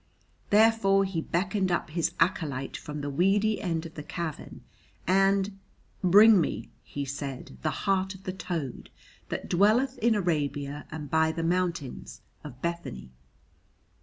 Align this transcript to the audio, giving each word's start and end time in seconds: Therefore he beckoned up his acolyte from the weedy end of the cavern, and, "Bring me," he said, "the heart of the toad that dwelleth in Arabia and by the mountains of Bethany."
Therefore 0.49 1.05
he 1.05 1.21
beckoned 1.21 1.71
up 1.71 1.91
his 1.91 2.13
acolyte 2.19 2.75
from 2.75 3.01
the 3.01 3.09
weedy 3.11 3.61
end 3.61 3.85
of 3.85 3.93
the 3.93 4.01
cavern, 4.01 4.63
and, 5.05 5.59
"Bring 6.03 6.41
me," 6.41 6.71
he 6.81 7.05
said, 7.05 7.59
"the 7.61 7.69
heart 7.85 8.15
of 8.15 8.23
the 8.23 8.33
toad 8.33 8.89
that 9.29 9.47
dwelleth 9.47 9.99
in 9.99 10.15
Arabia 10.15 10.87
and 10.89 11.07
by 11.11 11.31
the 11.31 11.43
mountains 11.43 12.21
of 12.43 12.63
Bethany." 12.63 13.11